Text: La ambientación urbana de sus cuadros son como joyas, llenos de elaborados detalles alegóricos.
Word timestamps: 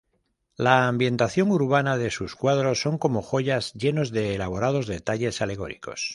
La 0.57 0.87
ambientación 0.87 1.51
urbana 1.51 1.95
de 1.95 2.09
sus 2.09 2.33
cuadros 2.35 2.81
son 2.81 2.97
como 2.97 3.21
joyas, 3.21 3.71
llenos 3.75 4.09
de 4.09 4.33
elaborados 4.33 4.87
detalles 4.87 5.43
alegóricos. 5.43 6.09